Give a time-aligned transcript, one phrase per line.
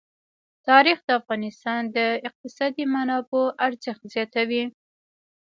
[0.67, 1.97] تاریخ د افغانستان د
[2.27, 4.63] اقتصادي منابعو ارزښت زیاتوي.